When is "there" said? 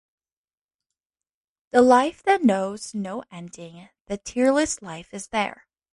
5.27-5.67